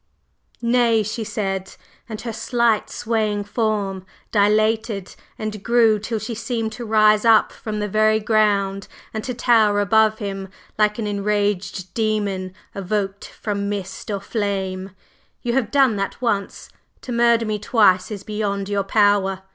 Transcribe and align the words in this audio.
"Nay!" 0.63 1.03
she 1.03 1.23
said, 1.23 1.75
and 2.09 2.21
her 2.21 2.33
slight 2.33 2.89
swaying 2.89 3.43
form 3.43 4.03
dilated 4.31 5.13
and 5.37 5.61
grew 5.61 5.99
till 5.99 6.17
she 6.17 6.33
seemed 6.33 6.71
to 6.71 6.85
rise 6.85 7.23
up 7.23 7.51
from 7.51 7.77
the 7.79 7.87
very 7.87 8.19
ground 8.19 8.87
and 9.13 9.23
to 9.23 9.35
tower 9.35 9.79
above 9.79 10.17
him 10.17 10.49
like 10.75 10.97
an 10.97 11.05
enraged 11.05 11.93
demon 11.93 12.55
evoked 12.73 13.25
from 13.27 13.69
mist 13.69 14.09
or 14.09 14.19
flame. 14.19 14.89
"You 15.43 15.53
have 15.53 15.69
done 15.69 15.97
that 15.97 16.19
once! 16.19 16.69
To 17.01 17.11
murder 17.11 17.45
me 17.45 17.59
twice 17.59 18.09
is 18.09 18.23
beyond 18.23 18.69
your 18.69 18.83
power!" 18.83 19.43